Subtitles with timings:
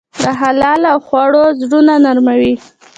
[0.21, 2.53] د حلال خوړو زړونه نرموي.